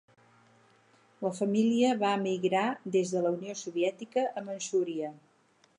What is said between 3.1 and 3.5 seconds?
de la